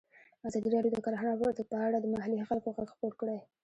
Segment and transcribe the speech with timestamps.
[0.47, 1.33] ازادي راډیو د کرهنه
[1.69, 3.37] په اړه د محلي خلکو غږ خپور کړی.